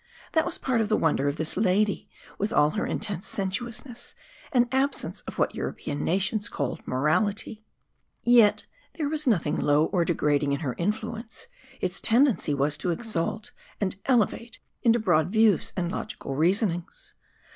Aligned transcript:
That 0.31 0.47
was 0.47 0.57
part 0.57 0.81
of 0.81 0.89
the 0.89 0.97
wonder 0.97 1.27
of 1.27 1.35
this 1.35 1.55
lady, 1.55 2.09
with 2.39 2.51
all 2.51 2.71
her 2.71 2.87
intense 2.87 3.27
sensuousness 3.27 4.15
and 4.51 4.67
absence 4.71 5.21
of 5.27 5.37
what 5.37 5.53
European 5.53 6.03
nations 6.03 6.49
call 6.49 6.79
morality; 6.87 7.67
there 8.25 8.55
was 9.07 9.27
yet 9.27 9.27
nothing 9.31 9.57
low 9.57 9.85
or 9.85 10.03
degrading 10.03 10.53
in 10.53 10.61
her 10.61 10.73
influence, 10.79 11.45
its 11.81 12.01
tendency 12.01 12.55
was 12.55 12.79
to 12.79 12.89
exalt 12.89 13.51
and 13.79 13.97
elevate 14.05 14.57
into 14.81 14.97
broad 14.97 15.27
views 15.29 15.71
and 15.77 15.91
logical 15.91 16.33
reasonings. 16.33 17.13